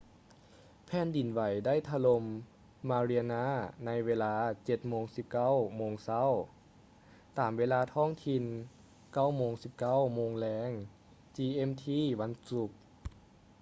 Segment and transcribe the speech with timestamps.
[0.87, 2.23] ແຜ່ນດິນໄຫວໄດ້ຖະຫຼົ່ມ
[2.89, 3.43] mariana
[3.85, 4.33] ໃນເວລາ
[5.05, 6.31] 07:19 ໂມງເຊົ້າ
[7.39, 8.43] ຕາມເວລາທ້ອງຖິ່ນ
[9.29, 10.71] 09:19 ໂມງແລງ
[11.37, 11.85] gmt
[12.19, 12.69] ວັນສຸກ